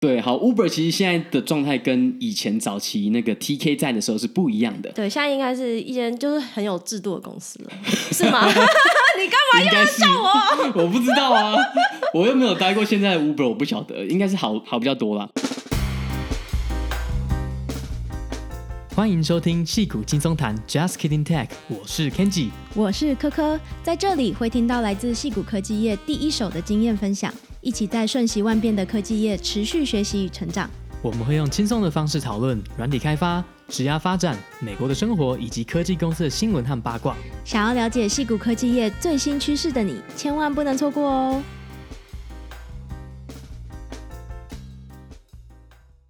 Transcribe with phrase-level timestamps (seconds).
[0.00, 4.92] 对，好，Uber 其实现在的状态跟以前早期那个 TK 在的时候是不一样的。
[4.92, 7.70] 对，现在应该是一间就是很有制度的公司了，
[8.12, 8.46] 是吗？
[8.46, 8.54] 你
[9.26, 10.82] 干嘛又要笑我？
[10.84, 11.56] 我不知道啊，
[12.14, 15.28] 我又没有待过现在的 Uber，我不晓得，应该是好好比较多啦。
[18.94, 27.34] 欢迎收听戏骨轻松谈，Just Kidding Tech，我是 Kenji，我是科科，在这里会听到来自戏骨科技业第一手的经验分享。
[27.60, 30.70] 一起在瞬息万变的科技业持续学习与成长。
[31.02, 37.16] 我们会用轻松的方式讨论软体开发、职涯发展、美国的生活以及科技公司的新闻和八卦。
[37.44, 41.42] 想要了解戏谷科技业最新趋势的你，千万不能错过哦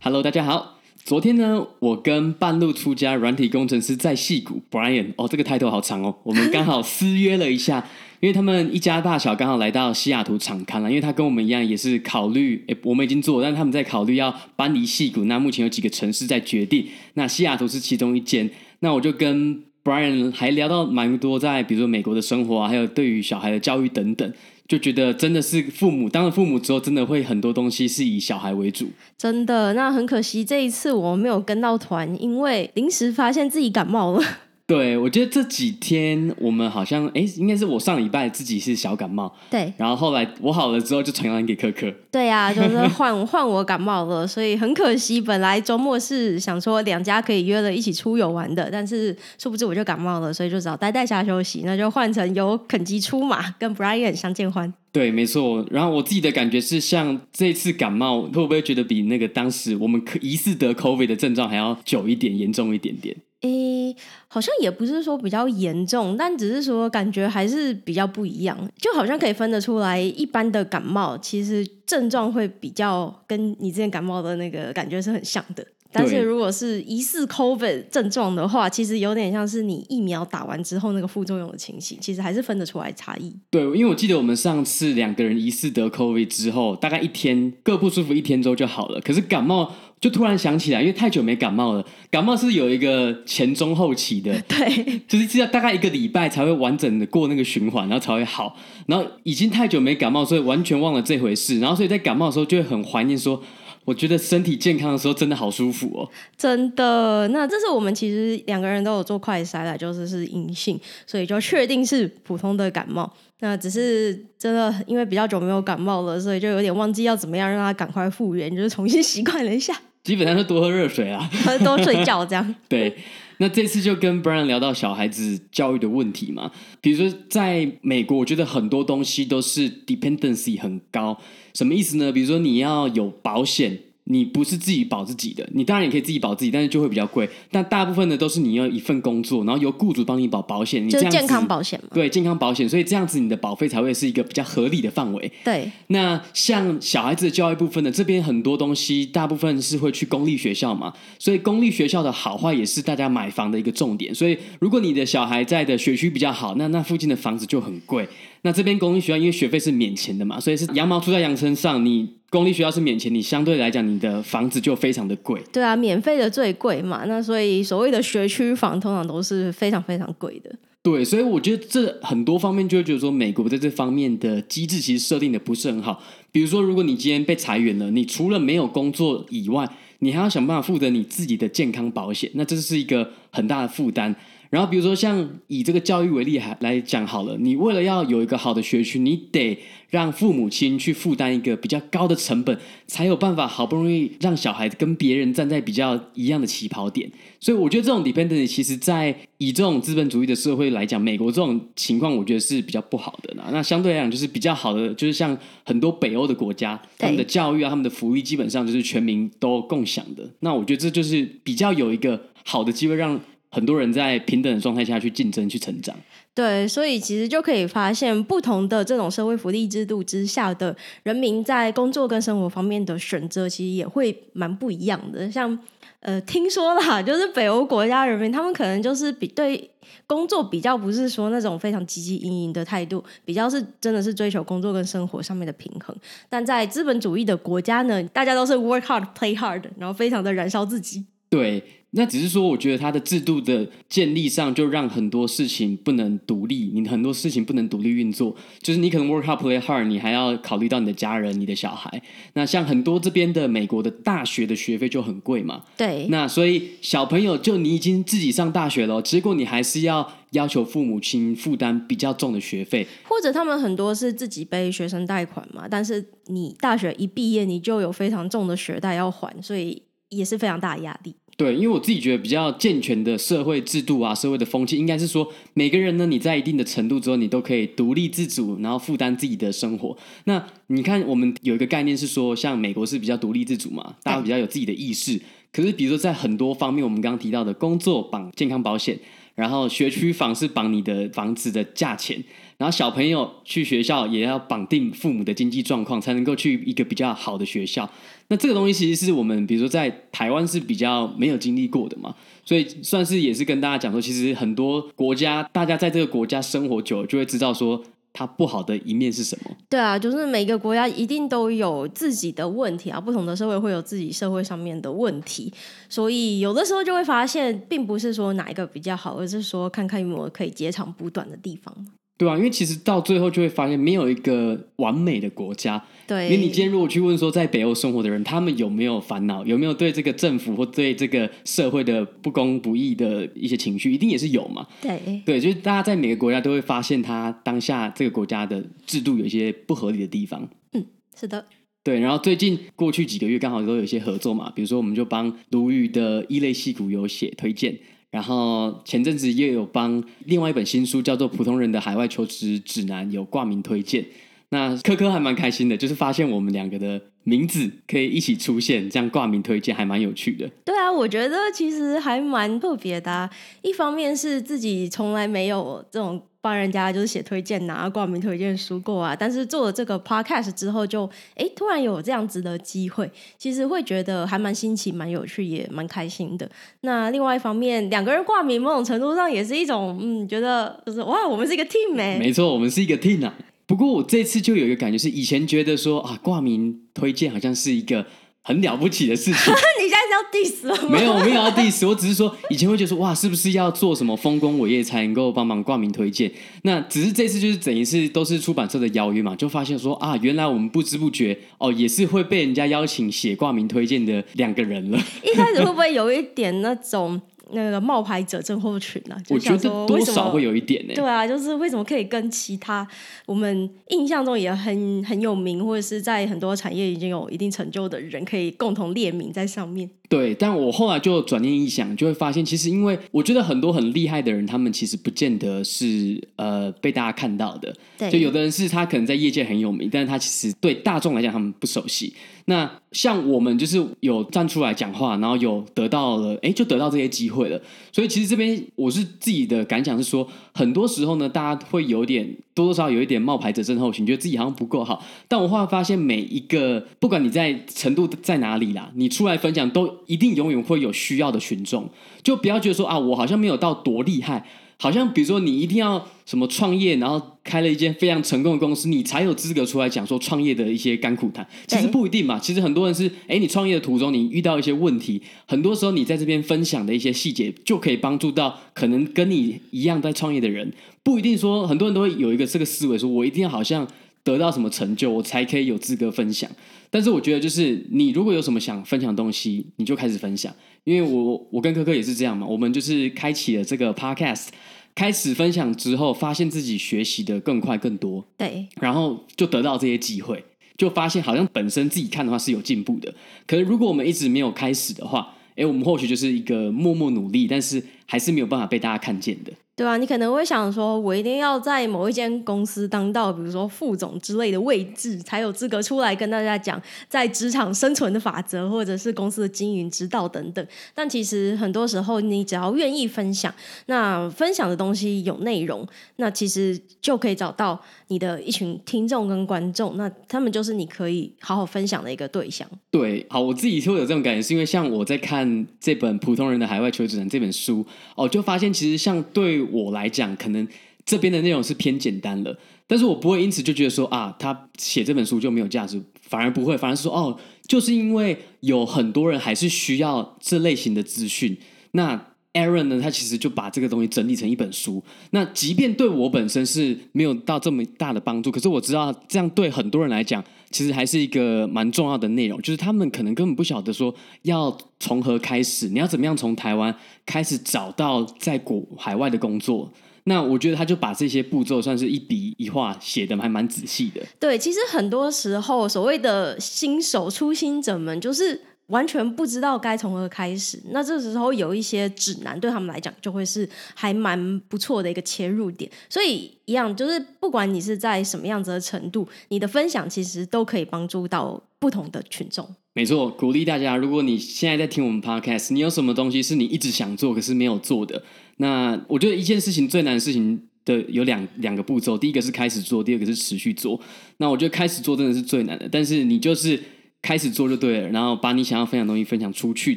[0.00, 0.74] ！Hello，大家好。
[1.02, 6.18] 昨天呢，我跟半路出家软体工程师在戏谷 Brian，哦，这个 title 好长哦。
[6.24, 7.86] 我们刚好 私约了一下。
[8.20, 15.24] 因为他们一家大小刚好来到西雅图场勘了，因为他跟我们一样也是考虑，诶，我们已经做，但他们在考虑要搬离矽谷。
[15.26, 18.50] 那目前有几个城市在决定，那西雅图是其中一间。
[18.80, 24.32] 那我就跟 Brian 还聊到蛮多，在比如说美国的生活啊，还有对于小孩的教育等等，
[24.66, 28.88] 就觉得真的是父母当了父母之后，真的会很多东西是以小孩为主。
[29.16, 34.22] 真的，那很可惜这一次我没有跟到团，因为临时发现自己感冒了。
[34.68, 54.70] 对，我觉得这几天我们好像，哎，应该是我上礼拜自己是小感冒，对，然后后来我好了之后就传染给可可，对呀、啊， 就是换换我感冒了，所以很可惜，本来周末是想说两家可以约了一起出游玩的，但是殊不知我就感冒了，所以就只好待在家休息，那就换成由肯基出马跟 Brian 相见欢。
[54.92, 55.64] 对，没错。
[55.70, 63.16] 然后我自己的感觉是，像这次感冒，会不会觉得比那个当时我们疑似得 COVID 的症状还要久一点、严重一点点？
[63.42, 63.94] 诶，
[64.26, 75.64] 好像也不是说比较严重，但只是说感觉还是比较不一样，就好像可以分得出来，一般的感冒其实症状会比较跟你之前感冒的那个感觉是很像的。
[75.90, 83.34] 但是如果是疑似 COVID 症状的话，其实有点像是你疫苗打完之后那个副作用的情形，其实还是分得出来差异。
[83.50, 89.00] 对，因为我记得我们上次两个人疑似得 COVID 之后，大概一天各不舒服一天之后就好了。
[89.00, 98.56] 可是感冒就突然想起来，因为太久没感冒了，感冒是有一个前中后期的， 对，就是要大概一个礼拜才会完整的过那个循环，然后才会好。
[98.86, 101.58] 然后已经太久没感冒，所以完全忘了这回事。
[101.60, 103.42] 然后所以在感冒的时候就会很怀念说。
[103.84, 106.06] 我觉得身体健康的时候真的好舒服哦，
[106.36, 107.26] 真的。
[107.28, 113.10] 那这是我们其实两个人都有做快筛了，就是是阴性，所以就确定是普通的感冒。
[113.40, 119.74] 那只是真的因为比较久没有感冒了，所以就有点忘记要怎么样让它赶快复原，就是重新习惯了一下。
[120.08, 121.28] 基本上是多喝热水啊，
[121.62, 122.54] 多睡觉这样。
[122.66, 122.96] 对。
[123.40, 131.20] 那这次就跟 Brian 聊到小孩子教育的问题嘛，比如说在美国，我觉得很多东西都是 dependency 很高，
[131.54, 132.10] 什么意思呢？
[132.10, 133.78] 比如说你要有保险。
[134.10, 137.28] 你不是自己保自己的，你当然也可以自己保自己，但是就会比较贵。
[137.50, 141.90] 但大部分的都是你要一份工作，然后由雇主帮你保保险，你这样，健康保险嘛。
[141.92, 145.30] 对，健康保险，所以这样子你的保费才会是一个比较合理的范围。
[145.44, 145.70] 对。
[145.88, 154.14] 那像小孩子的教育部分呢，这边很多东西大部分是会去公立学校嘛，所以公立学校的好坏也是大家买房的一个重点。
[154.14, 158.08] 所以如果你的小孩在的学区比较好，那那附近的房子就很贵。
[158.42, 161.84] 那这边公立学校因为学费是免钱的嘛，所以是羊毛出在羊身上。
[161.84, 165.40] 你公立学校是免钱，你相对来讲你的房子就非常的贵。
[165.52, 167.04] 对啊，免费的最贵嘛。
[167.06, 170.54] 那所以所谓的学区房通常都是非常非常贵的。
[170.82, 176.02] 对，所以我觉得这很多方面就会觉得说，美国在这方面的机制其实设定的不是很好。
[176.30, 179.68] 比如说，如果你今天被裁员了，你除了没有工作以外，
[179.98, 184.14] 你还要想办法负责你自己的健康保险，那这是一个很大的负担。
[184.50, 189.58] 然后比如说像以这个教育为例还来讲好了，你为了要有一个好的学区，你得
[189.90, 197.10] 让父母亲去负担一个比较高的成本，才有办法好不容易让小孩子跟别人站在比较一样的起跑点。
[197.38, 203.34] 所以我觉得这种 dependency 其实在以这种资本主义的社会来讲，美国这种情况我觉得是比较不好的。
[203.52, 210.28] 那相对来讲就是比较好的，就是像很多北欧的国家，他们的教育啊，他们的福利基本上就是全民都共享的。
[210.40, 213.20] 那我觉得这就是比较有一个好的机会让。
[213.50, 215.94] 很多人在平等的状态下去竞争、去成长。
[216.34, 225.28] 对，所以其实就可以发现，不同的这种社会福利制度之下的人民在工作跟生活方面的选择，其实也会蛮不一样的。
[225.30, 225.58] 像
[226.00, 229.68] 呃，听说啦， 就是北欧国家人民，他们可能就是比对
[230.06, 235.92] 工作比较不是说那种非常积极营营的态度，比较是真的是追求工作跟生活上面的平衡。
[236.28, 241.04] 但在资本主义的国家呢，大家都是 work hard, play hard，然后非常的燃烧自己。
[241.28, 241.62] 对，
[241.92, 248.36] 那只是说，我觉得它的制度的建立上，就让很多事情不能独立，你很多事情不能独立运作。
[248.60, 252.02] 就是你可能 work hard play hard，你还要考虑到你的家人、你的小孩。
[252.34, 255.64] 那像很多这边的美国的大学的学费就很贵嘛。
[255.78, 256.06] 对。
[256.10, 265.66] 那所以小朋友就你已经自己上大学了，结果你还是要要求父母亲负担比较重的学费，或者他们很多是自己背学生贷款嘛。
[265.66, 271.16] 但是你大学一毕业，你就有非常重的学贷要还，所以也是非常大的压力。
[271.38, 279.96] 对，因为我自己觉得比较健全的社会制度啊，社会的风气，应该是说每个人呢，你在一定的程度之后，你都可以独立自主，然后负担自己的生活。
[280.24, 285.22] 那你看，我们有一个概念是说，像美国是比较独立自主嘛，大家比较有自己的意识。
[285.52, 288.98] 可是，比如说在很多方面，我们刚刚提到的工作绑健康保险，
[289.36, 292.24] 然后学区房是绑你的房子的价钱。
[292.58, 297.88] 然后小朋友去学校也要绑定父母的经济状况，才能够去一个比较好的学校。
[298.26, 302.12] 那这个东西其实是我们，比如说在台湾是比较没有经历过的嘛，
[302.44, 307.80] 所以算是也是跟大家讲说，其实很多国家，大家在这个国家生活久了，就会知道说
[308.12, 309.56] 它不好的一面是什么。
[309.70, 315.52] 对啊，就是每个国家一定都有自己的问题啊，不同的社会会有自己社会上面的问题，
[315.88, 321.72] 所以有的时候就会发现，并不是说哪一个比较好，而是说看看有没有可以截长补短的地方。
[322.18, 325.82] 对啊，因为其实到最后就会发现，没有一个完美的国家。
[326.04, 334.66] 对，因为你今天如果去问说，在北欧生活的人，他们有没有烦恼，有没有对这个政府或对这个社会的不公不义的一些情绪，一定也是有嘛。
[334.82, 340.48] 对，对，就是大家在每个国家都会发现，他当下这个国家的制度有一些不合理的地方。
[340.72, 340.84] 嗯，
[341.16, 341.46] 是的。
[341.84, 347.78] 对，然后最近过去几个月刚好都有一些合作嘛，比如说我们就帮鲈鱼的一类戏骨有写推荐。
[348.10, 354.04] 然后前阵子又有帮另外一本新书叫做《普通人的海外求职指南》有挂名推荐，
[354.48, 360.48] 那科科还蛮开心的，就是发现我们两个的名字可以一起出现，这样挂名推荐还蛮有趣的。
[360.64, 363.28] 对啊，我觉得其实还蛮特别的。
[363.62, 366.22] 一方面是自己从来没有这种。
[366.48, 376.50] 帮人家就是写推荐啊，挂名推荐书过啊，但是做了这个 podcast 之后就，就哎突然有这样子的机会，其实会觉得还蛮新奇、蛮有趣，也蛮开心的。
[376.80, 383.34] 那另外一方面，两个人挂名，某种程度上也是一种，嗯，觉得就是哇，我们是一个 team 哎，没错，我们是一个 team 啊。
[383.66, 388.06] 不过我这次就有一个感觉是，以前觉得说啊，挂名推荐好像是一个。
[388.48, 389.52] 很了不起的事情。
[389.78, 390.98] 你现在是要 diss 了吗？
[390.98, 396.32] 没有，我没有要 diss，我只是说以前会觉得说哇，是不是要做什么丰功伟业才能够帮忙挂名推荐？
[396.62, 404.98] 那只是这次就是等于是都是出版社的邀约嘛，就发现说啊，原来我们不知不觉哦，也是会被人家邀请写挂名推荐的两个人了。
[405.22, 407.20] 一开始会不会有一点那种？
[407.52, 410.94] 那个冒牌者症候群啊，我觉得多少会有一点呢。
[410.94, 412.86] 对啊，就是为什么可以跟其他
[413.26, 419.88] 我们印象中也很很有名，或者是在很多产业已经有一定成就的人，可以共同列名在上面。
[420.08, 427.74] 对，但我后来就转念一想，就会发现，其实因为我觉得很多很厉害的人，他们其实不见得是呃被大家看到的。
[427.98, 432.14] 对，就有的人是他可能在业界很有名，但是他其实对大众来讲他们不熟悉。
[432.48, 437.60] 那像我们就是有站出来讲话，然后有得到了，哎，就得到这些机会了。
[437.92, 445.04] 所以其实这边我是自己的感想是说，很多时候呢，大家会有点多多少少有一点冒牌者症候群，觉得自己好像不够好。
[445.28, 451.86] 但我后来发现，每一个不管你在程度在哪里啦，你出来分享都一定永远会有需要的群众。
[452.22, 454.48] 就不要觉得说啊，我好像没有到多厉害。
[454.80, 461.44] 好像比如说你一定要什么创业，然后开了一间非常成功的公司，你才有资格出来讲说创业的一些甘苦谈。
[461.66, 470.72] 其实不一定嘛，其实很多人是，哎，你创业的途中你遇到一些问题，很多时候你在这边分享的一些细节，就可以帮助到可能跟你一样在创业的人。
[471.02, 473.84] 不一定说很多人都会有一个这个思维，说我一定要好像
[474.22, 476.48] 得到什么成就，我才可以有资格分享。
[476.90, 480.54] 但是我觉得就是你如果有什么想分享的东西，你就开始分享。
[480.84, 484.46] 因为我我跟科科也是这样嘛，我们就是开启了这个 podcast，
[484.94, 490.42] 开始分享之后，发现自己学习的更快更多，对，然后就得到这些机会，
[490.78, 493.12] 就发现好像本身自己看的话是有进步的。
[493.46, 499.52] 可是如果我们一直没有开始的话，哎，我们或许就是一个默默努力，但是还是没有办法被大家看见的。
[499.76, 510.66] 对啊，你可能会想说，我一定要在某一间公司当到，比如说副总之类的位置，才有资格出来跟大家讲在职场生存的法则，或者是公司的经营之道等等。
[510.96, 513.54] 但其实很多时候，你只要愿意分享，
[513.86, 515.86] 那分享的东西有内容，
[516.16, 522.68] 那其实就可以找到你的一群听众跟观众，那他们就是你可以好好分享的一个对象。
[522.90, 527.86] 对，好，我自己会有这种感觉，是因为像我在看这本《普通人的海外求职指南》这本书，
[528.16, 529.68] 哦，就发现其实像对。
[529.70, 530.66] 我来讲，可能
[531.04, 541.56] 这边的内容是偏简单了，但是我不会因此就觉得说啊，他写这本书就没有价值，反而不会，反而是说哦，就是因为有很多人还是需要这类型的资讯，
[541.92, 542.18] 那
[542.54, 545.04] Aaron 呢，他其实就把这个东西整理成一本书。
[545.30, 552.60] 那即便对我本身是没有到这么大的帮助，可是我知道这样对很多人来讲，其实还是一个蛮重要的内容。
[552.62, 556.94] 就是他们可能根本不晓得说要从何开始，你要怎么样从台湾
[557.24, 559.92] 开始找到在国海外的工作。
[560.24, 564.20] 那我觉得他就把这些步骤算是一笔一画写的还蛮仔细的。
[564.38, 570.78] 对，其实很多时候所谓的新手初心者们，就是完全不知道该从何开始。
[570.90, 575.90] 那这时候有一些指南，对他们来讲就会是还蛮不错的一个切入点。
[576.10, 582.68] 所以一样，就是不管你是在什么样子的程度，你的分享其实都可以帮助到不同的群众。
[582.94, 588.22] 没错，鼓励大家，如果你现在在听我们 Podcast，你有什么东西是你一直想做可是没有做的？
[588.56, 594.00] 那我觉得一件事情最难的事情的有两两个步骤，第一个是开始做，第二个是持续做。
[594.38, 596.80] 那我觉得开始做真的是最难的，但是你就是
[597.22, 599.96] 开始做就对了，然后把你想要分享的东西分享出去，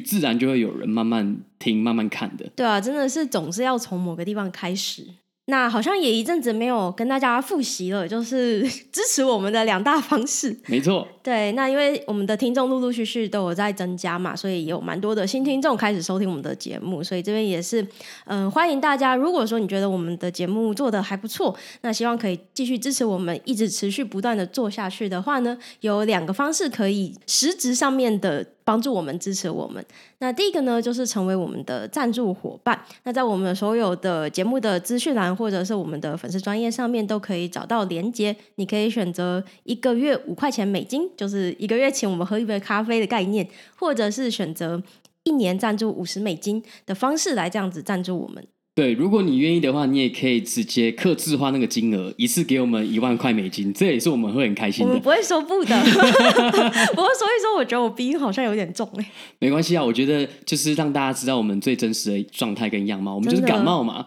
[0.00, 2.46] 自然就会有人慢慢听、慢慢看的。
[2.56, 5.06] 对啊，真的是总是要从某个地方开始。
[5.46, 8.62] 那好像也一阵子没有跟大家复习了，就是
[8.92, 10.56] 支持我们的两大方式。
[10.68, 17.86] 没错，对，那因为我们的听众陆陆续续都有在增加嘛，所以有蛮多的新听众开始收听我们的节目，所以这边也是
[18.24, 19.14] 嗯、欢迎大家。
[19.14, 28.44] 如果说你觉得我们的节目做得还不错，那希望可以继续支持我们，一直持续不断的做下去的话呢，有两个方式可以实质上面的。
[28.64, 29.84] 帮助我们支持我们。
[30.18, 32.80] 那第一个呢，就是成为我们的赞助伙伴。
[33.02, 38.34] 那在我们所有的节目的资讯栏，或者是我们的粉丝专业上面，都可以找到连接。
[38.54, 44.82] 你可以选择一个月五块钱美金，就是一个月请我们喝一杯咖啡的概念，或者是选择
[45.24, 48.44] 一年赞助五十美金的方式来这样子赞助我们。
[48.74, 54.88] 对，如果你愿意的话，你也可以直接客制化那个金额，一次给我们一万块美金，这也是我们会很开心的。
[54.88, 59.10] 我们不会说不的， 不过所以说，我觉得我鼻音好像有点重哎。
[59.40, 64.06] 没关系啊，我觉得就是让大家知道我们最真实的状态跟样貌，我们就是感冒嘛。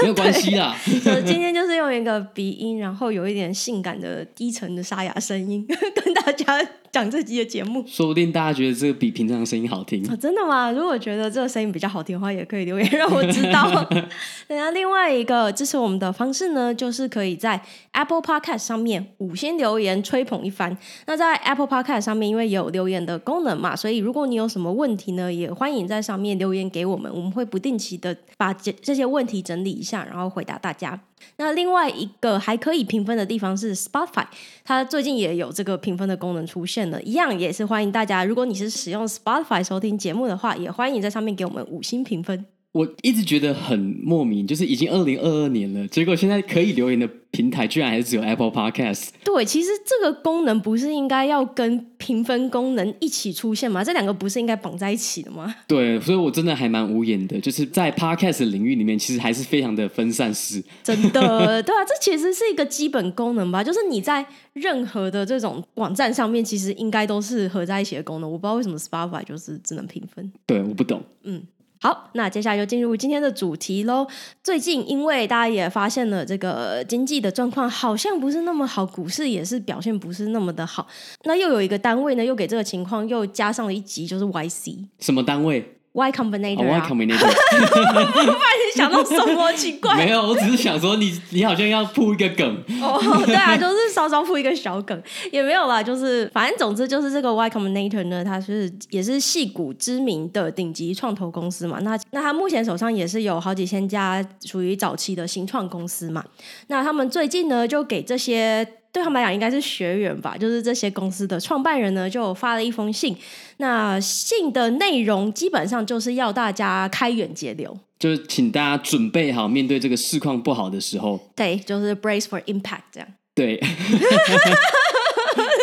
[0.00, 5.64] 没有关系啦， 就今天就是用一个鼻音，然后有一点性感的低沉的沙哑声音
[5.94, 7.84] 跟大家讲这集的节目。
[7.86, 10.04] 说不定大家觉得这个比平常的声音好听。
[10.10, 10.72] 哦，真的吗？
[10.72, 13.88] 如果觉得这个声音比较好听的话，也可以留言让我知道。
[14.48, 20.76] 那另外一个支持我们的方式呢，就是可以在 Apple Podcast 上面五星留言吹捧一番。
[21.06, 29.40] 那在 Apple Podcast 上面，因为有留言的功能嘛，所以如果你有什么问题呢，也欢迎在上面留言给我们，我们会不定期的把这这些问题。
[29.52, 30.98] 整理一下，然后回答大家。
[31.36, 34.24] 那另外一个还可以评分的地方是 Spotify，
[34.64, 38.24] 它最近也有这个评分的功能出现了，一样也是欢迎大家。
[38.24, 42.46] 如果你是使用 Spotify 收听节目的话，也欢迎在上面给我们五星评分。
[42.72, 49.08] 我一直觉得很莫名，就是已经二零二二年了，结果现在可以留言的平台居然还是只有 Apple Podcast。
[49.22, 53.84] 对，其实这个功能不是应该要跟评分功能一起出现吗？
[53.84, 55.54] 这两个不是应该绑在一起的吗？
[55.68, 60.64] 对，所以我真的还蛮无言的，就是在 Podcast 领域里面，其实还是非常的分散式。
[60.82, 64.24] 真的， 对啊，这其实是一个基本功能吧，就是你在
[64.54, 68.30] 任何的这种网站上面，其实应该都是合在一起的功能。
[68.30, 70.32] 我不知道为什么 Spotify 就是只能评分。
[70.46, 71.02] 对，我不懂。
[71.24, 71.42] 嗯。
[71.82, 74.06] 好，那接下来就进入今天的主题喽。
[74.40, 80.86] 最近因为大家也发现了这个经济的状况好像不是那么好，股市也是表现不是那么的好。
[81.24, 84.86] 那又有一个单位呢，又给这个情况又加上了一级，就是 YC。
[85.00, 89.94] 什么单位？Y Combinator 啊 Combinator，我怕你想到什么奇怪？
[90.02, 92.64] 没有，我只是想说你，你好像要铺一个梗。
[92.80, 101.78] 哦，对啊，就是稍稍铺一个小梗，也没有啦，就是反正总之就是这个 Y Combinator 呢，它是也是矽谷知名的顶级创投公司嘛。
[101.82, 106.24] 那那它目前手上也是有好几千家属于早期的新创公司嘛。
[106.68, 108.66] 那他们最近呢，就给这些。
[108.92, 113.16] 对他们来讲，应该是学员吧，就是这些公司的创办人呢，就发了一封信。
[113.56, 121.18] 那信的内容基本上就是要大家开源节流，就是请大家准备好面对这个市况不好的时候。
[121.34, 123.08] 对，就是 brace for impact 这样。
[123.34, 123.58] 对，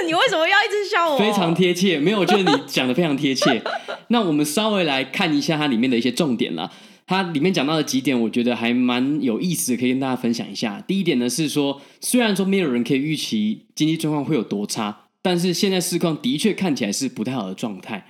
[0.07, 1.19] 你为什么要一直笑我？
[1.21, 3.61] 非常贴切，没有，我觉得你讲的非常贴切。
[4.09, 6.71] 那我们稍微来看一下它里面的一些重点啦。
[7.09, 10.79] 它里面讲到的几点，我觉得还蛮有意思的，可以跟大家分享一下。
[10.81, 18.05] 第一点呢是说，虽然说没有人可以预期经济状况会有多差，但是现在市况的确看起来是不太好的状态。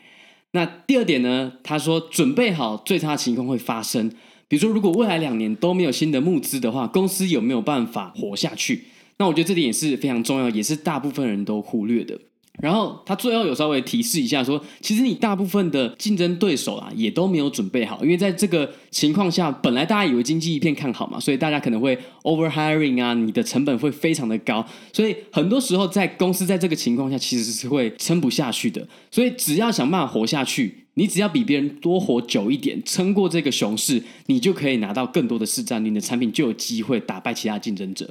[0.52, 4.10] 那第二点呢，他说准备好最差情况会发生，
[4.50, 8.84] 比如说如果未来两年都没有新的募资的话，公司有没有办法活下去？
[9.20, 12.20] 那我觉得这点也是非常重要，也是大部分人都忽略的。
[12.62, 28.88] 然后他最后有稍微提示一下说，其实你大部分的竞争对手啊，也都没有准备好，因为在这个情况下，本来大家以为经济一片看好嘛，所以大家可能会 over hiring 啊，你的成本会非常的高，所以很多时候在公司在这个情况下其实是会撑不下去的。
[29.10, 38.10] 所以只要想办法活下去，你只要比别人多活久一点，撑过这个熊市，你就可以拿到更多的市占率，你的产品就有机会打败其他竞争者。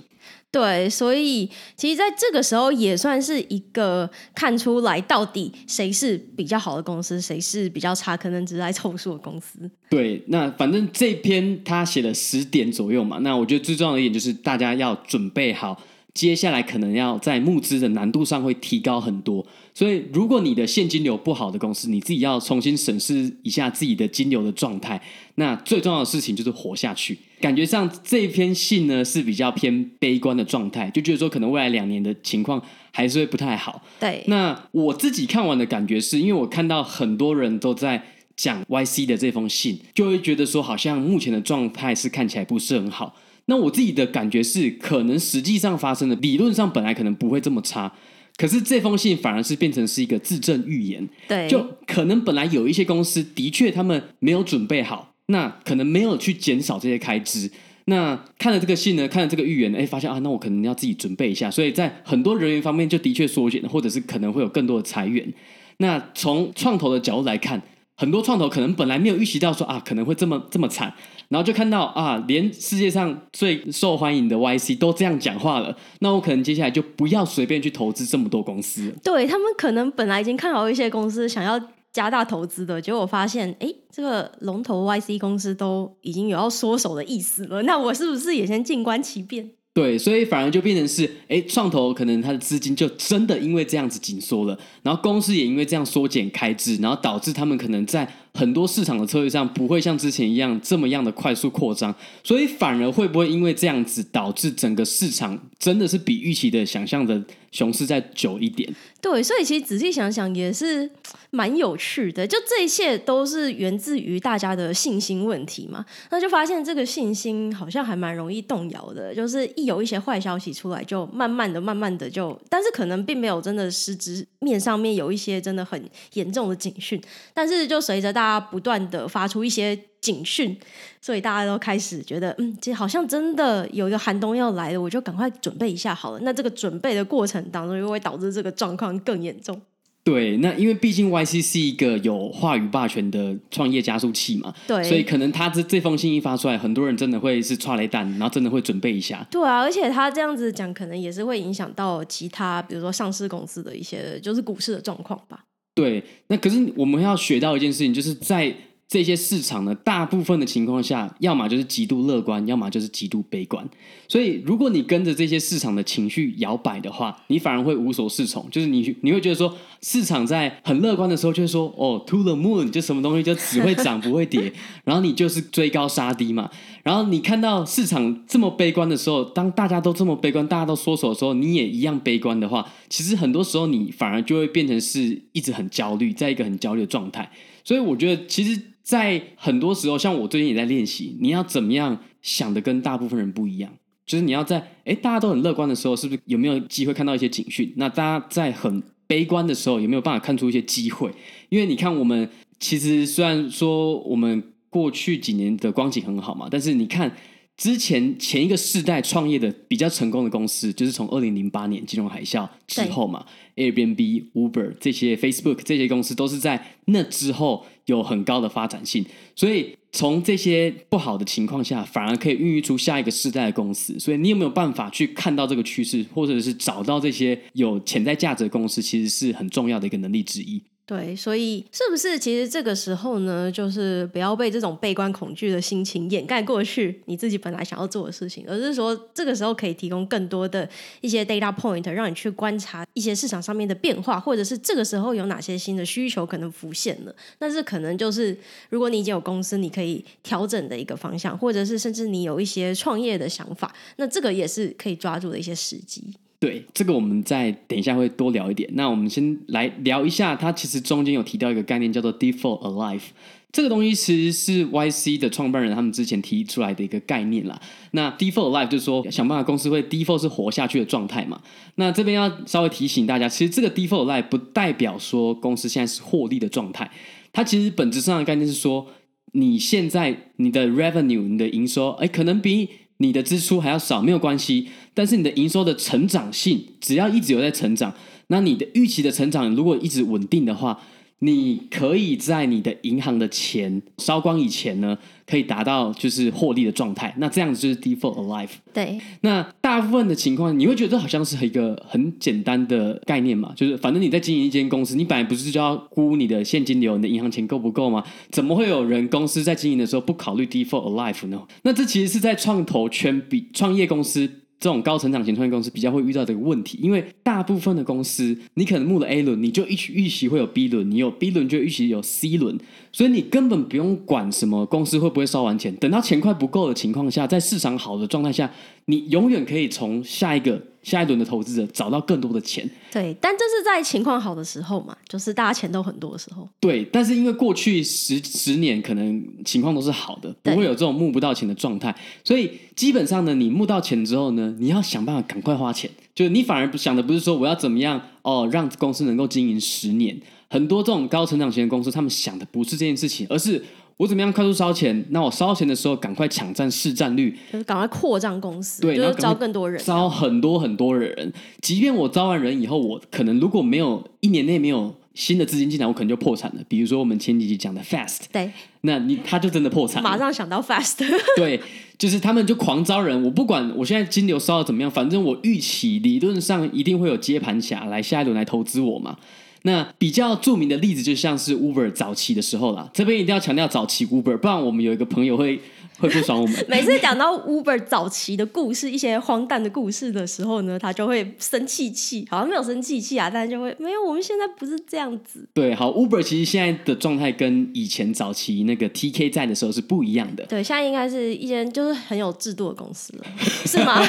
[0.50, 9.70] 对，所以其实在这个时候也算是一个看出来到底谁是比较好的公司，谁是比较差，可能只是来凑数的公司。
[9.90, 15.80] 对，那反正这篇他写了十点左右嘛，那我觉得最重要的一点就是大家要准备好。
[16.14, 25.00] 接下来可能要在募资的难度上会提高很多，所以如果你的现金流不好的公司，你自己要重新审视一下自己的金流的状态。
[25.36, 27.16] 那最重要的事情就是活下去。
[27.40, 33.82] 感觉上这篇信呢是比较偏悲观的状态，就觉得说可能未来两年的情况还是会不太好。
[34.00, 38.02] 对，那我自己看完的感觉是因为我看到很多人都在
[38.36, 43.16] 讲 YC 的这封信，就会觉得说好像目前的状态是看起来不是很好。
[43.46, 47.90] 那我自己的感觉是，可能实际上发生的，理论上本来可能不会这么差，
[48.36, 51.08] 可是这封信反而是变成是一个自证预言。
[51.26, 57.50] 对，就可能本来有一些公司的确他们没有准备好，那可能没有去减少这些开支。
[57.86, 61.50] 那看了这个信呢，看了这个预言呢，哎，发现啊，那我可能要自己准备一下。
[61.50, 65.32] 所以在很多人员方面就的确缩减，或者是可能会有更多的裁员。
[65.78, 67.62] 那从创投的角度来看，
[67.96, 70.92] 很多创投可能本来没有预习到说啊，可能会这么这么惨。
[71.30, 78.94] 然后就看到啊，连世界上最受欢迎的 YC 都这样讲话了，那我可能接下来就不要随便去投资这么多公司。
[79.02, 81.58] 对，他们可能本来已经看好一些公司，想要
[81.92, 89.50] 加大投资的，结果发现，哎，这个龙头 YC 公司都已经有要缩手的意思了， 那我是不是也先静观其变？
[89.74, 108.74] 对，所以反而就变成是，哎，创投可能他的资金就真的因为这样子紧缩了，然后公司也因为这样缩减开支，然后导致他们可能在很多市场的策略上不会像之前一样这么样的快速扩张，所以反而会不会因为这样子导致整个市场真的是比预期的想象的熊市再久一点？
[109.00, 110.90] 对，所以其实仔细想想也是。
[111.30, 115.84] 蛮有趣的，就这一切都是源自于大家的信心问题嘛。
[116.10, 125.82] 那就发现这个信心好像还蛮容易动摇的，就是一有一些坏消息出来，就慢慢的、慢慢的就，但是可能并没有真的实质面上面有一些真的很
[126.14, 126.98] 严重的警讯，
[127.34, 130.56] 但是就随着大家不断的发出一些警讯，
[131.00, 136.20] 所以大家都开始觉得，嗯，其实好像真的有一个寒冬要来了，我就赶快准备一下好了。
[136.22, 139.60] 那这个准备的过程当中，又会导致这个状况更严重。
[140.04, 149.26] 对，那因为毕竟 YC 是一个有话语霸权的创业加速器嘛，对，所以可能他这这封信一发出来，很多人真的会是踹雷弹，然后真的会准备一下。
[149.30, 155.44] 对啊，而且他这样子讲，可能也是会影响到其他，比如说上市公司的一些，就是股市的状况吧。
[155.74, 158.54] 对，那可是我们要学到一件事情，就是在。
[158.88, 163.68] 这些市场呢，大部分的情况下，要么就是极度乐观，要么就是极度悲观。
[164.08, 168.48] 所以，如果你跟着这些市场的情绪摇摆的话，你反而会无所适从。
[168.50, 174.50] 就是你，你会觉得说，市场在很乐观的时候，就会说，哦，to the moon，就什么东西就只会涨不会跌，
[174.84, 176.50] 然后你就是追高杀低嘛。
[176.82, 187.30] 然后你看到市场这么悲观的时候，当大家都这么悲观，大家都缩手的时候，你也一样悲观的话，其实很多时候你反而就会变成是一直很焦虑，在一个很焦虑的状态。
[187.62, 188.58] 所以，我觉得其实。
[188.88, 193.70] 在很多时候，像我最近也在练习，你要怎么样想的跟大部分人不一样？
[194.06, 197.70] 就是你要在诶大家都很乐观的时候，是不是有没有机会看到一些警讯？
[197.76, 201.12] 那大家在很悲观的时候，有没有办法看出一些机会？
[201.50, 207.14] 因为你看，我们其实虽然说我们过去几年的光景很好嘛，但是你看。
[207.58, 223.98] 之前前一个世代创业的比较成功的公司，就是从二零零八年金融海啸之后嘛，Airbnb、Uber 这些 Facebook 这些公司都是在那之后有很高的发展性，所以从这些不好的情况下，反而可以孕育出下一个世代的公司。
[223.98, 230.62] 所以你有没有办法去看到这个趋势，或者是找到这些有潜在价值的公司，其实是很重要的一个能力之一。
[230.88, 240.66] 对，所以是不是其实这个时候呢，就是不要被这种悲观恐惧的心情掩盖过去你自己本来想要做的事情，而是说这个时候可以提供更多的
[241.02, 247.14] 一些 data point，让你去观察一些市场上面的变化，或者是这个时候有哪些新的需求可能浮现了。
[247.40, 248.34] 那这可能就是
[248.70, 256.14] 如果你已经有公司，你可以调整的一个方向，或者是甚至你有一些创业的想法，那这个也是可以抓住的一些时机。
[256.40, 258.70] 对，这个我们再等一下会多聊一点。
[258.74, 263.02] 那我们先来聊一下，它其实中间有提到一个概念叫做 “default alive”。
[263.50, 267.58] 这个东西其实是 YC 的创办人他们之前提出来的一个概念啦。
[267.92, 271.40] 那 “default alive” 就是说想办法公司会 default 是活下去的状态嘛。
[271.76, 276.88] 那这边要稍微提醒大家，其实这个 “default alive” 不代表说公司现在是获利的状态。
[277.32, 278.86] 它其实本质上的概念是说，
[279.32, 284.68] 你现在你的 revenue 你的营收，哎，可能比你的支出还要少，没有关系。
[284.94, 287.92] 但是你的营收的成长性，只要一直有在成长，
[288.28, 290.80] 那你的预期的成长如果一直稳定的话，
[291.20, 297.12] 你可以在你的银行的钱烧光以前呢，可以达到就是获利的状态。
[297.18, 298.50] 那这样子就是 default alive。
[298.72, 299.00] 对。
[299.22, 303.52] 那大部分的情况，你会觉得这好像是一个很简单的概念嘛？
[303.56, 308.04] 就是反正你在经营一间公司，你本来不是就要估你的现金流、你的银行钱够不够吗？
[308.30, 311.42] 怎么会有人公司在经营的时候不考虑 default alive 呢？
[311.62, 314.37] 那这其实是在创投圈比创业公司。
[314.60, 322.58] 这种高成长型创业公司比较会遇到这个问题，因为大部分的公司，你可能募了 A 轮，你就预预期会有 B 轮，你有 B 轮就预期有 C 轮，
[322.92, 328.50] 所以你根本不用管什么公司会不会烧完钱，等到钱快不够的情况下，在市场好的状态下，
[328.86, 330.60] 你永远可以从下一个。
[330.82, 336.48] 下一轮的投资者找到更多的钱，对，但这是在情况好的时候嘛，就是大家钱都很多的时候。
[336.60, 353.62] 对，但是因为过去十十年可能情况都是好的，不会有这种募不到钱的状态，所以基本上呢，你募到钱之后呢，你要想办法赶快花钱，就是你反而不想的不是说我要怎么样哦，让公司能够经营十年，很多这种高成长型的公司，他们想的不是这件事情，而是。
[353.98, 355.04] 我怎么样快速烧钱？
[355.10, 361.32] 那我烧钱的时候，赶快抢占市占率，就是赶快扩张公司，对，就是招更多人，招很多很多人。
[361.60, 366.62] 即便我招完人以后，我可能如果没有一年内没有新的资金进来，我可能就破产了。
[366.68, 370.08] 比如说我们前几集讲的 Fast，对，那你他就真的破产了。
[370.08, 371.60] 马上想到 Fast，对，
[371.98, 373.20] 就是他们就狂招人。
[373.24, 379.16] 我不管我现在金流烧的怎么样，反正我预期理论上一定会有接盘侠来下一轮来投资我嘛。
[379.62, 385.60] 那比较著名的例子就像是 Uber 早期的时候啦，这边一定要强调早期 Uber，不然我们有一个朋友会。
[385.98, 386.64] 会不爽我们。
[386.68, 394.04] 每次讲到 Uber 早期的故事，一些荒诞的故事的时候呢，他就会生气气，好像没有生气气啊，但是就会没有。
[394.04, 395.44] 我们现在不是这样子。
[395.52, 400.46] 对，好，Uber 其实现在的状态跟以前早期那个 TK 在的时候是不一样的。
[400.46, 403.24] 对，现在应该是一间就是很有制度的公司了，
[403.66, 404.00] 是吗？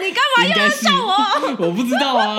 [0.00, 0.88] 你干嘛又要笑
[1.58, 1.66] 我？
[1.66, 2.38] 我不知道啊，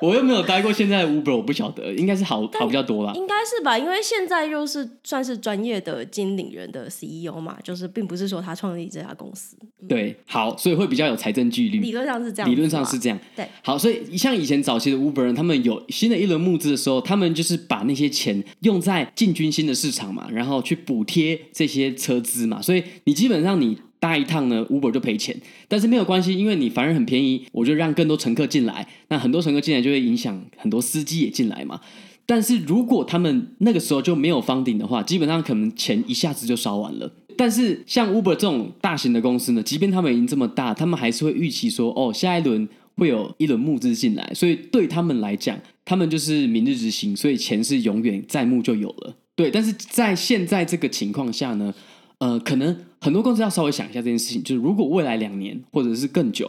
[0.00, 3.12] 我又没有待过现在的 Uber，我不晓得，应该是好好比较多啦。
[3.14, 8.22] 应该是吧，因为现在就是算是专业的经理人的 CEO 嘛，就是并不是。
[8.22, 9.56] 是说他创立这家公司，
[9.88, 11.80] 对，好，所以会比较有财政纪律。
[11.80, 13.18] 理论上是这样，理论上是这样。
[13.34, 22.62] 对，好，所以像以前早期的 Uber 人，他们有新的一轮募资的时候，他们就是把那些钱用在进军新的市场嘛，然后去补贴这些车资嘛。
[22.62, 31.80] 所以你基本上你搭一趟呢，Uber 就赔钱，但是没有关系，因为你反而很便宜，我就让更多乘客进来，那很多乘客进来就会影响很多司机也进来嘛。
[32.26, 37.12] 但是如果他们那个时候就没有方顶的话，基本上可能钱一下子就烧完了。
[37.36, 49.14] 但是像 Uber 这种大型的公司呢，即便他们已经这么大，他们还是会预期说，哦，下一轮会有一轮募资进来，所以对他们来讲，他们就是明日之星，所以钱是永远在募就有了。
[49.36, 51.72] 对，但是在现在这个情况下呢，
[52.18, 56.48] 呃，可能很多公司要稍微想一下这件事情，就是如果未来两年或者是更久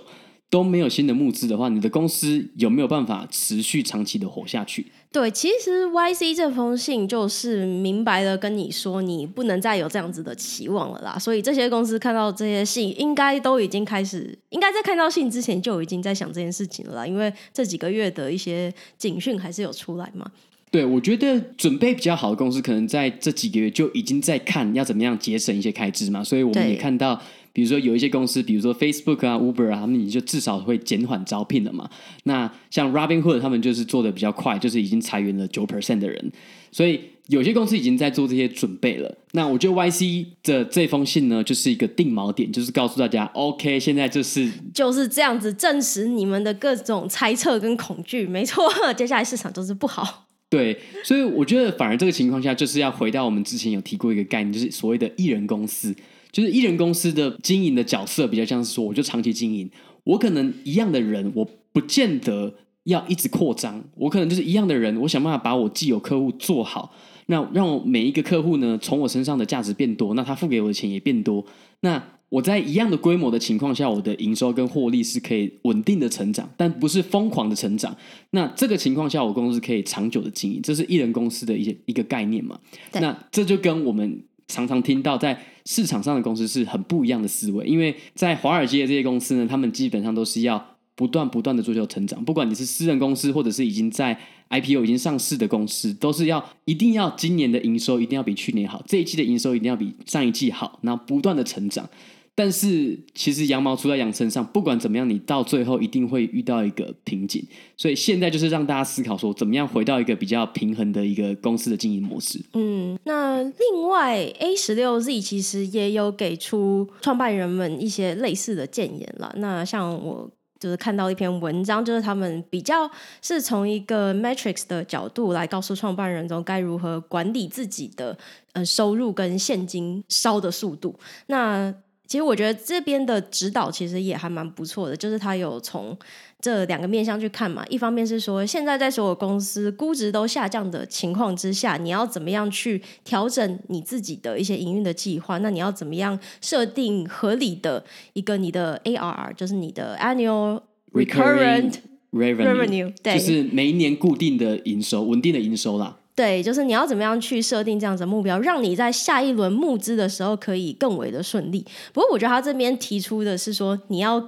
[0.52, 4.86] 都没有新的募资的话，你的公司有没有办法持续长期的活下去？
[5.12, 11.18] 对，其实 YC 这封信就是明白的跟你说，你不能再有这样子的期望了啦。
[11.18, 17.08] 所以这些公司看到这些信，应该都已经开始，应该在看到信之前就已经在想这件事情了啦。
[17.08, 20.30] 因为这几个月的一些警讯还是有出来嘛。
[20.74, 26.24] 对，我觉得准备比较好的公司，可能在这几个月就已经在看要怎么样节省一些开支嘛。
[26.24, 27.22] 所以我们也看到。
[27.56, 31.88] 比如说有一些公司，比如说 Facebook 啊、Uber 啊，他们就至少会减缓招聘了嘛。
[32.24, 36.32] 那像 Robinhood 他们就是做的比较快，就是已经裁员了九 percent 的人。
[36.72, 39.16] 所以有些公司已经在做这些准备了。
[39.34, 50.23] 那我觉得 YC 的这封信呢，就是一个定锚点，就是告诉大家，OK，现在就是就是这样子证实你们的各种猜测跟恐惧，没错， 接下来市场就是不好。
[50.54, 55.96] 对，所以我觉得反而这个情况下，就是要回到我们之前有提过一个概念，就是所谓的艺人公司。
[56.32, 59.68] 就是艺人公司的经营的角色比较像是说，我就长期经营，
[60.04, 66.94] 我可能一样的人，我不见得要一直扩张，我可能就是一样的人，我想办法把我既有客户做好，
[67.26, 71.44] 那让我每一个客户呢，从我身上的价值变多，那他付给我的钱也变多，
[71.80, 77.96] 那我在一样的规模的情况下，我的营收跟获利是可以稳定的成长，但不是疯狂的成长。
[78.32, 82.60] 那这个情况下，我公司可以长久的经营，这是艺人公司的一些一个概念嘛？
[82.94, 84.24] 那这就跟我们。
[84.46, 90.64] 常常听到在市场上的公司是很不一样的思维，因为在华尔街的这些公司呢，他们基本上都是要
[90.96, 94.20] 不断不断的追求成长，不管你是私人公司或者是已经在
[94.50, 101.90] IPO 已经上市的公司，都是要一定要今年的营收一定要比去年好，这一季的营收一定要比上一季好，然后不断的成长。
[102.36, 107.46] 但是其实羊毛出在羊身上，不管怎么样，你到最后一定会遇到一个瓶颈。
[107.78, 112.44] 所以现在就是让大家思考说，怎么样回到一个比较平衡的一个公司的经营模式。
[112.54, 119.34] 嗯，那另外 A 十六 Z 其实也有给出创办人们一些类似的建言了。
[119.38, 120.30] 那像我。
[120.60, 122.90] 就是看到一篇文章，就是他们比较
[123.22, 128.18] 是从一个 matrix 的角度来告诉创办人中该如何管理自己的
[128.54, 130.98] 呃收入跟现金烧的速度。
[131.28, 135.98] 那其实我觉得这边的指导其实也还蛮不错的，就是他有从
[136.40, 137.66] 这两个面向去看嘛。
[137.70, 145.38] 一方面是说，现在在所有公司估值都下降的情况之下，你要怎么样去调整你自己的一些营运的计划？
[145.40, 150.62] 那你要怎么样设定合理的一个你的 ARR，就是你的 Annual
[150.92, 151.76] Recurrent
[152.12, 155.98] Revenue，对，就是每一年固定的营收、稳定的营收啦。
[156.16, 161.66] 对，就是你要怎么样去设定这样子的目标，让你在下一轮募资的时候可以更为的顺利。
[161.92, 164.24] 不过，我觉得他这边提出的是说，你要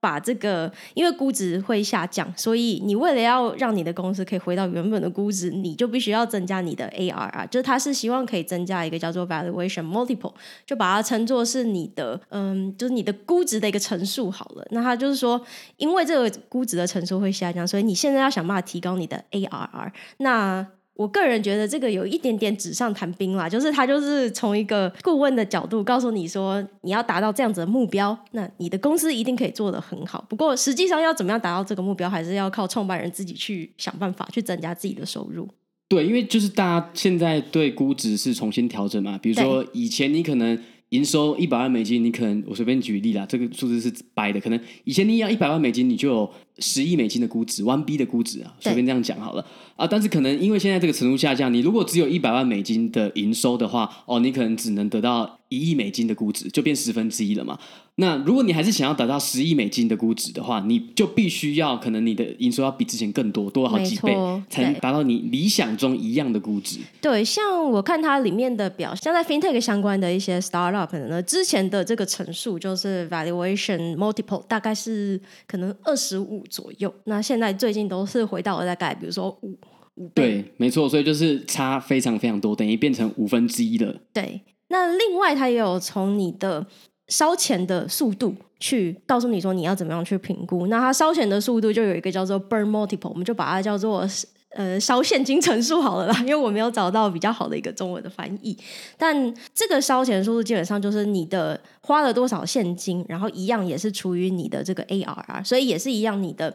[0.00, 7.46] 把这个，因为估值会下降，所以你为了要让你的公司可以回到原本的估值，你就必须要增加你的 ARR。
[7.48, 10.32] 就是他是希望可以增加一个叫做 Valuation Multiple，
[10.66, 14.66] 就把它称作是你的，嗯，就是你的估值的一个乘数好了。
[14.70, 15.40] 那他就是说，
[15.76, 19.92] 因为这个估值的乘数会下降，所以你现在要想办法提高你的 ARR。
[20.18, 20.66] 那
[21.00, 30.22] 我个人觉得这个有一点点纸上谈兵啦，就是他就是从一个顾问的角度告诉你说，你要达到这样子的目标，那你的公司一定可以做得很好。
[30.28, 35.48] 不过实际上要怎么样达到这个目标，还是要靠创办人自己去想办法去增加自己的收入。
[35.88, 40.56] 对，因为就是大家现在对估值是重新调整嘛，比如说以前你可能
[40.90, 49.46] 营收一百万美金，你可能我随便举例啦，这个数字是掰的，可能以前你要一百万美金，你就有十亿美金的估值，one B 的估值啊，随便这样讲好了
[49.80, 49.86] 啊。
[49.90, 57.58] 但是可能因为现在这个程度下降，你如果只有一百万美金的营收的话，哦，你可能只能得到一亿美金的估值，就变十分之一了嘛。
[57.96, 64.16] 那如果你还是想要达到十亿美金的估值的话，你就必须要可能你的营收要比之前更多，多好几倍，
[64.48, 66.78] 才能达到你理想中一样的估值。
[67.02, 76.40] 对，像我看它里面的表，像在 FinTech 相关的一些 Startup 呢，之前的这个乘数就是 Valuation Multiple 大概是可能二十五。
[76.48, 79.56] 左右，那现在最近都是回到了大概，比如说五
[80.00, 83.94] 五倍，对，没错，所以就是差非常非常多，等于变成五分之一了。
[84.12, 86.66] 对，那另外它也有从你的
[87.08, 94.08] 烧钱的速度去告诉你说你要怎么样去评估，那它烧钱的速度就有一个叫做 Burn Multiple，我们就把它叫做。
[94.52, 98.58] 呃，烧现金乘数好了啦， 因为我没有找到比较好的一个中文的翻译。
[98.98, 106.52] 但这个烧钱数基本上就是你的花了多少现金，然后一样也是除于你的这个 ARR，所以也是一样你的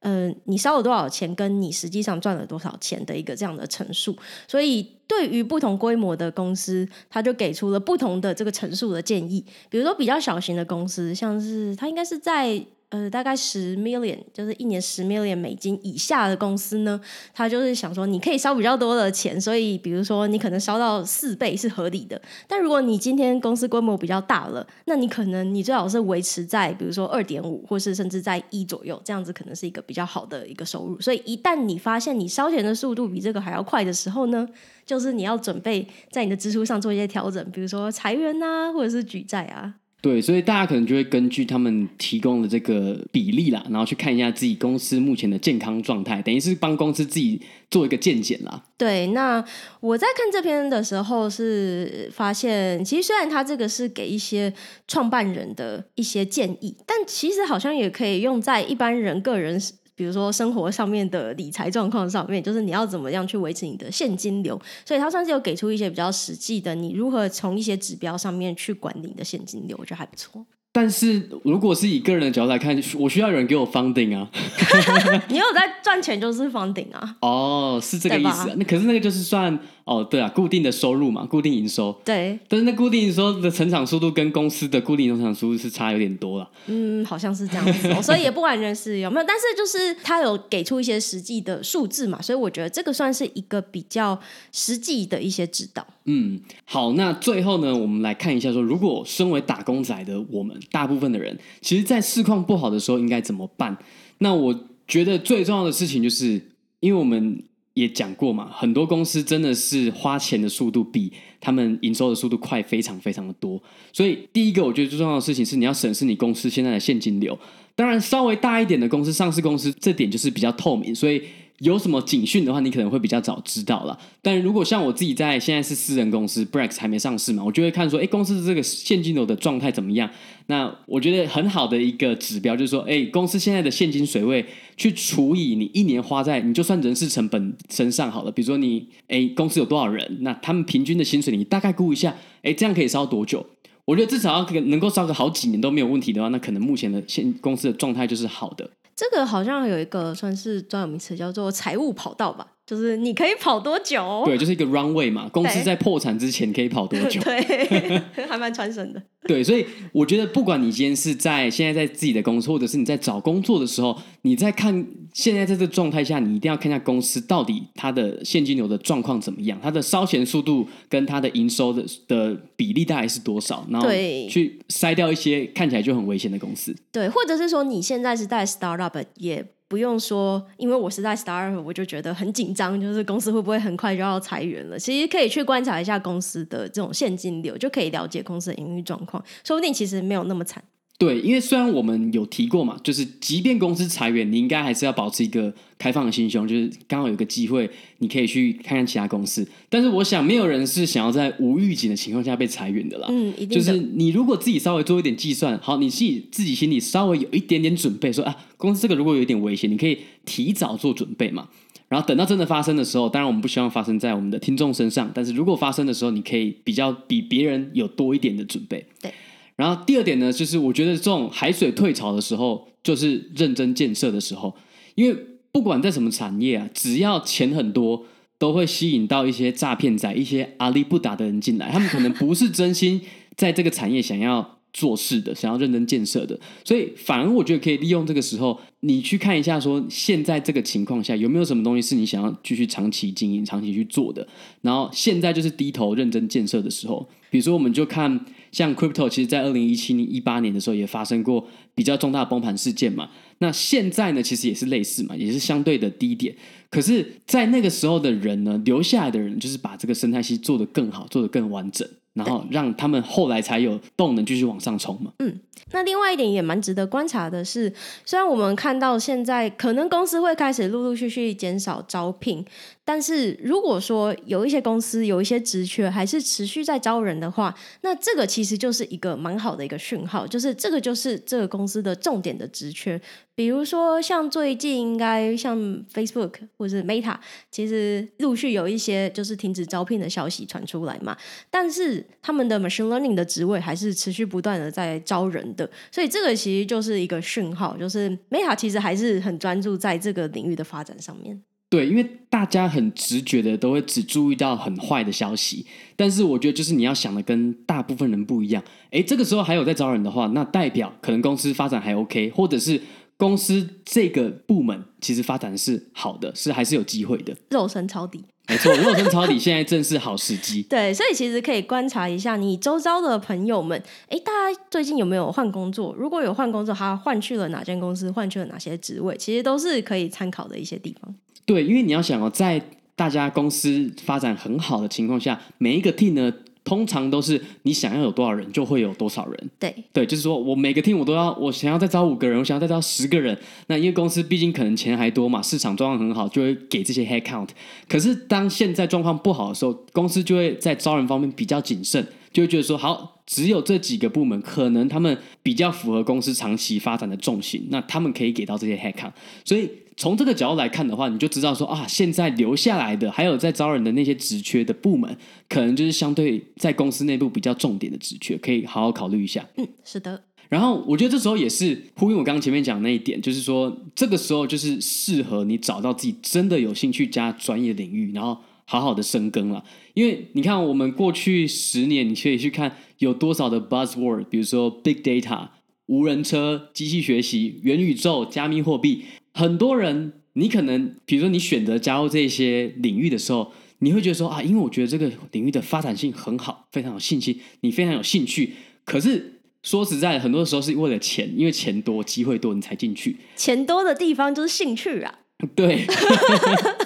[0.00, 4.16] 呃，你烧了多少钱，跟你实际上赚了多少钱的一个这样的陈述。
[4.46, 9.44] 所以对于不同规模的公司，他就给出了不同的这个陈述的建议。
[9.68, 12.64] 比如说比较小型的公司，像是它应该是在。
[12.90, 16.98] 呃，大概十 million，就是一年十 million 美金以下的公司呢，
[17.34, 22.18] 他就是想说，你可以烧比较多的钱，所以比如说你可能烧到四倍是合理的。
[22.46, 30.98] 但如果你今天公司规模比较大了，那你可能你最好是维持在比如说二点五，或是甚至在一左右，这样子可能是一个比较好的一个收入。
[30.98, 34.48] 所以一旦你发现你烧钱的速度比这个还要快的时候呢，
[34.86, 39.74] 就是你要准备在你的支出上做一些调整，比如说裁员啊，或者是举债啊。
[40.00, 48.62] 对，所以大家可能就会根据他们提供的这个比例啦，然后去看一下自己公司目前的健康状态，等于是帮公司自己做一个健检啦。
[48.76, 49.44] 对，那
[49.80, 54.52] 我在看这篇的时候是发现，其实虽然他这个是给一些
[54.86, 59.60] 创办人的一些建议，但其实好像也可以用在一般人个人。
[59.98, 70.46] 比如说生活上面的理财状况上面，就是你要怎么样去维持你的现金流，所以他算是有给出一些比较实际的，你如何从一些指标上面去管理你的现金流，我觉得还不错。
[70.70, 74.30] 但是如果是以个人的角度来看，我需要有人给我 funding 啊。
[75.28, 77.16] 你有在赚钱就是 funding 啊。
[77.20, 78.54] 哦，是这个意思啊。
[78.56, 81.98] 那可是那个就是算哦，对啊，固定的收入嘛，固定营收。
[82.04, 82.38] 对。
[82.46, 86.48] 但是那固定营收的成长速度跟公司的固定成长速度是差有点多了。
[86.66, 88.00] 嗯，好像是这样子哦。
[88.02, 94.16] 所以也不完全是有没有，但是就是他有给出一些实际的数字嘛，所以我觉得这个算是一个比较
[94.52, 95.84] 实际的一些指导。
[96.04, 103.76] 嗯，好，那最后呢，我们来看一下说，如果身为打工仔的我们，大部分的人，其实，在市况不好的时候应该怎么办？
[104.18, 106.40] 那我觉得最重要的事情就是，
[106.80, 107.42] 因为我们
[107.74, 113.62] 也讲过嘛，很多公司真的是花钱的速度比他们营收的速度快，非常非常的多。
[113.92, 117.38] 所以，第一个我觉得最重要的事情是，你要审视你公司现在的现金流。
[117.74, 121.22] 当然，稍微大一点的公司，上市公司，这点就是比较透明，所以。
[121.60, 123.98] 有什么警讯的话，你可能会比较早知道了。
[124.22, 130.08] 但如果像我自己在现在是私人公司，Brax 还没上市嘛，我就会看说，哎，公司的这个现金流的状态怎么样？
[130.46, 134.44] 那我觉得很好的一个指标就是说，哎，公司现在的现金水位
[134.76, 138.30] 去除以你一年花在，你就算人事成本身上好了。
[138.30, 140.18] 比如说你，哎，公司有多少人？
[140.20, 143.44] 那他们平均的薪水你大概估一下，哎，这样可以烧多久？
[143.84, 148.70] 我觉得至少要能够烧个好几年都没有问题的话，那可能目前的现公司的状态就是好的。
[148.98, 152.57] 这个好像有一个算是专有名词，叫做财务跑道吧。
[152.68, 154.22] 就是你可以跑多久？
[154.26, 155.26] 对，就是一个 runway 嘛。
[155.32, 157.18] 公司在破产之前可以跑多久？
[157.24, 159.02] 对， 还蛮传神的。
[159.26, 173.88] 对，所以我觉得，不管你今天是在现在在自己的公司，或者是你在找工作的时候，你在看现在在这个状态下，你一定要看一下公司到底它的现金流的状况怎么样，它的烧钱速度跟它的营收的的比例大概是多少，然后
[174.28, 176.76] 去筛掉一些看起来就很危险的公司。
[176.92, 179.46] 对，或者是说你现在是在 startup 也。
[179.68, 184.78] 不用说，因为我是在 Star，我就觉得很紧张，就是公司会不会很快就要裁员了？
[184.78, 190.64] 其实可以去观察一下公司的这种现金流，就可以了解公司的营运状况，说不定其实没有那么惨。
[190.98, 199.46] 对，因为虽然我们有提过嘛，就是即便公司裁员，你应该还是要保持一个开放的心胸，就是刚好有个机会，你可以去看看其他公司。
[199.68, 203.06] 但是我想，没有人是想要在无预警的情况下被裁员的啦。
[203.12, 203.50] 嗯，一定。
[203.50, 211.48] 就是你如果自己稍微做一点计算，好，你自己自己心里稍微有一点点准备，说啊，公司这个如果有一点危险，你可以提早做准备嘛。
[211.86, 218.84] 然后等到真的发生的时候，当然我们不希望发生在我们的听众身上，但是如果发生的时候，你可以比较比别人有多一点的准备。
[219.00, 219.14] 对。
[219.58, 224.54] 然后第二点呢，就是我觉得这种海水退潮的时候，就是认真建设的时候。
[224.94, 225.16] 因为
[225.50, 228.04] 不管在什么产业啊，只要钱很多，
[228.38, 231.70] 都会吸引到一些诈骗仔、一些阿力不打的人进来。
[231.70, 233.00] 他们可能不是真心
[233.36, 236.38] 在这个产业想要做事的，想要认真建设的。
[236.64, 244.26] 所以反而我觉得可以利用这个时候，你去看一下，说现在这个情况下有没有什么东西是你想要继续长期经营、长期去做的。
[244.62, 247.08] 然后现在就是低头认真建设的时候。
[247.30, 248.24] 比如说，我们就看。
[248.50, 253.10] 像 Crypto，其实，在二零一七年、一八年的时候，也发生过比较重大崩盘事件嘛。
[253.40, 256.34] 那现在呢，其实也是类似嘛，也是相对的低点。
[256.70, 261.86] 可是，在那个时候的人呢，留下来的人，就是把这个生态系做得更好，做得更完整。
[262.18, 265.12] 然后让他们后来才有动能继续往上冲嘛。
[265.20, 265.38] 嗯，
[265.72, 267.72] 那另外一点也蛮值得观察的是，
[268.04, 272.44] 虽然我们看到现在可能公司会开始陆陆续续减少招聘，
[272.88, 282.98] 但是如果说有一些公司有一些职缺还是持续在招人的话，那这个其实就是一个蛮好的一个讯号，就是这个就是这个公司的重点的职缺。
[283.34, 285.54] 比如说，像最近应该像
[285.92, 287.14] Facebook 或者是 Meta，
[287.50, 291.14] 其实陆续有一些就是停止招聘的消息传出来嘛。
[291.50, 301.42] 但是他们的 Machine Learning 的职位还是持续不断的在招人的，所以这个其实就是一个讯号，就是 Meta 其实还是很专注在这个领域的发展上面。
[301.70, 308.62] 对，因为大家很直觉的都会只注意到很坏的消息，但是我觉得就是你要想的跟大部分人不一样。
[308.90, 312.80] 哎，这个时候还有在招人的话，那代表可能公司发展还 OK，或者是。
[313.20, 317.36] 公司这个部门其实发展是好的，是还是有机会的。
[317.50, 320.62] 肉身抄底，没错，肉身抄底现在正是好时机。
[320.70, 325.92] 对，所以其实可以观察一下你周遭的朋友们，诶，大家最近有没有换工作？
[325.98, 328.08] 如果有换工作，他换去了哪间公司？
[328.08, 329.16] 换去了哪些职位？
[329.16, 331.12] 其实都是可以参考的一些地方。
[331.48, 332.62] 对，因为你要想哦，在
[332.94, 336.30] 大家公司发展很好的情况下，每一个 team 呢。
[336.64, 339.50] 通常都是你想要有多少人，就会有多少人。
[339.58, 343.34] 对对，就是说我每个 team 我都要，我想要再招五个人，我想要再招十个人。
[343.68, 347.48] 那因为公司毕竟可能钱还多嘛，市场状况很好，就会给这些 head count。
[347.88, 359.12] 可是当现在状况不好的时候，公司就会在招人方面比较谨慎，就会觉得说，好，只有这几个部门可能他们比较符合公司长期发展的重心，那他们可以给到这些 head count。
[359.42, 359.70] 所以。
[359.98, 369.44] 从这个角度来看的话，你就知道说啊，现在留下来的还有在招人的那些职缺的部门，可能就是相对在公司内部比较重点的职缺，可以好好考虑一下。
[369.56, 370.22] 嗯，是的。
[370.48, 379.64] 然后我觉得这时候也是呼应我刚刚前面讲的那一点，就是说这个时候就是适合你找到自己真的有兴趣加专业领域，然后好好的深耕了。
[379.94, 385.48] 因为你看，我们过去十年，你可以去看有多少的 buzzword，比如说 big data、
[385.86, 389.02] 无人车、机器学习、元宇宙、加密货币。
[389.38, 398.54] 很多人，你可能比如说你选择加入这些领域的时候，你会觉得说啊，因为我觉得这个领域的发展性很好，非常有信心，你非常有兴趣。
[398.84, 403.16] 可是说实在，很多时候是为了钱，因为钱多，机会多，你才进去。
[403.36, 405.20] 钱多的地方就是兴趣啊。
[405.54, 405.86] 对，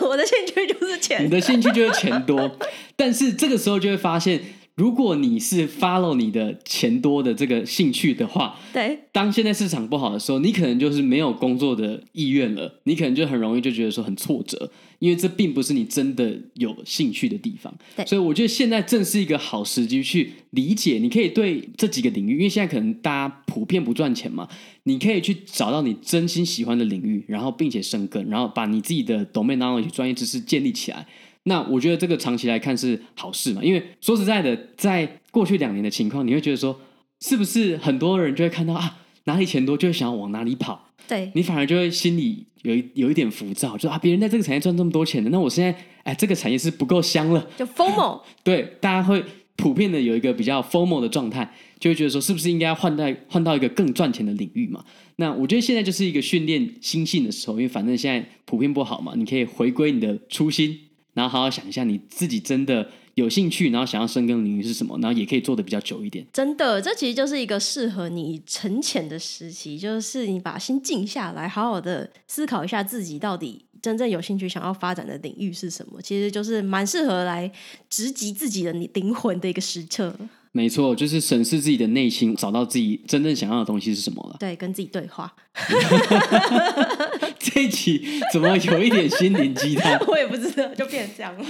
[0.03, 2.59] 我的兴趣就是钱，你的兴趣就是钱多。
[2.95, 4.38] 但是这个时候就会发现。
[4.74, 17.73] 如果你是 follow 你的钱多的这个兴趣的话，对，当现在市场不好的时候，你可能就是没有工作的意愿了，你可能就很容易就觉得说很挫折，因为这并不是你真的有兴趣的地方。
[17.94, 24.48] 对，所以我觉得现在正是一个好时机去理解，你可以对这几个领域，因为现在可能大家普遍不赚钱嘛，
[24.85, 31.06] 你可以去找到你真心喜欢的领域，然后并且深耕，然后把你自己的 domain knowledge 专业知识建立起来。
[31.45, 36.81] 那我觉得这个长期来看是好事嘛，因为说实在的，在过去两年的情况，你会觉得说
[37.21, 40.88] 是不是很多人就会看到啊哪里钱多，就会想要往哪里跑？
[41.09, 48.21] 对，你反而就会心里有一有一点浮躁，就啊别人在这个产业赚这么多钱的，那我现在哎这个产业是不够香了，就 formal。
[48.45, 49.25] 对，大家会
[49.57, 54.85] 普遍的有一个比较 formal 的状态，就会觉得说是不是应该要换到换到一个更赚钱的领域嘛？
[55.17, 60.79] 那我觉得现在就是一个训练心性的时候，因为反正现在普遍不好嘛，你可以回归你的初心，
[61.15, 62.88] 然后好好想一下你自己真的。
[63.15, 64.98] 有兴趣，然后想要深耕领域是什么？
[65.00, 66.27] 然后也可以做的比较久一点。
[66.33, 76.00] 真的，这其实就是一个适合你沉潜的时期，就是你把心静下来，好好的思考一下自己到底真正有兴趣、想要发展的领域是什么。
[76.00, 77.52] 其实就是蛮适合来
[77.90, 80.17] 直击自己的你灵魂的一个时刻。
[80.55, 84.37] 没错，就是审视自己的内心，找到自己真正想要的东西是什么了。
[84.38, 85.33] 对，跟自己对话。
[87.38, 89.98] 这一集怎么有一点心灵鸡汤？
[90.07, 91.44] 我也不知道，就变成这样了。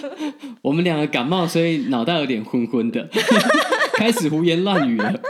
[0.62, 3.08] 我们两个感冒，所以脑袋有点昏昏的，
[3.94, 5.20] 开始胡言乱语了。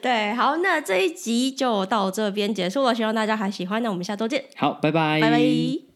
[0.00, 3.82] 对，好，那这一集就到这边结束了，希望大家还喜欢。
[3.82, 4.44] 那我们下周见。
[4.56, 5.89] 好，拜拜，拜拜。